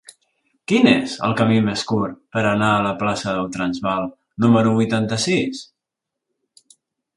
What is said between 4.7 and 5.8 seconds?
vuitanta-sis?